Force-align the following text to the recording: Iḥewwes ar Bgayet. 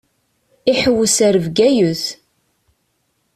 Iḥewwes 0.71 1.17
ar 1.27 1.35
Bgayet. 1.45 2.03